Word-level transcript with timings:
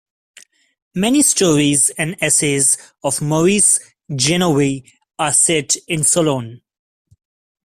Many 0.95 1.21
stories 1.21 1.91
and 1.91 2.15
essays 2.23 2.75
of 3.03 3.21
Maurice 3.21 3.79
Genevoix 4.15 4.81
are 5.19 5.31
set 5.31 5.75
in 5.87 5.99
Sologne. 6.03 6.59